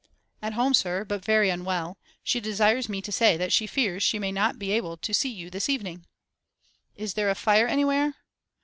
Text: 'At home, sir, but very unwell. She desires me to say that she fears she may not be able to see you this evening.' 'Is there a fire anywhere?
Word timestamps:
'At 0.41 0.53
home, 0.53 0.73
sir, 0.73 1.05
but 1.05 1.23
very 1.23 1.51
unwell. 1.51 1.99
She 2.23 2.39
desires 2.39 2.89
me 2.89 3.03
to 3.03 3.11
say 3.11 3.37
that 3.37 3.53
she 3.53 3.67
fears 3.67 4.01
she 4.01 4.17
may 4.17 4.31
not 4.31 4.57
be 4.57 4.71
able 4.71 4.97
to 4.97 5.13
see 5.13 5.29
you 5.29 5.51
this 5.51 5.69
evening.' 5.69 6.07
'Is 6.95 7.13
there 7.13 7.29
a 7.29 7.35
fire 7.35 7.67
anywhere? 7.67 8.15